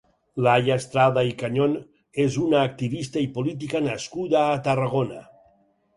Laia 0.45 0.77
Estrada 0.83 1.23
i 1.31 1.35
Cañón 1.41 1.75
és 2.25 2.39
una 2.45 2.63
activista 2.71 3.23
i 3.27 3.31
política 3.39 3.85
nascuda 3.91 4.43
a 4.47 4.61
Tarragona. 4.69 5.21